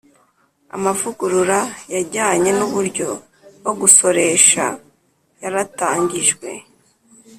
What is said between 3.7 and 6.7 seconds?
gusoresha yaratangijwe,